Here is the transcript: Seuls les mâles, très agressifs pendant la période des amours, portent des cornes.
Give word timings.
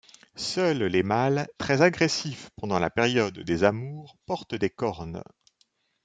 Seuls 0.35 0.85
les 0.85 1.03
mâles, 1.03 1.47
très 1.59 1.83
agressifs 1.83 2.49
pendant 2.55 2.79
la 2.79 2.89
période 2.89 3.37
des 3.37 3.63
amours, 3.63 4.17
portent 4.25 4.55
des 4.55 4.71
cornes. 4.71 5.21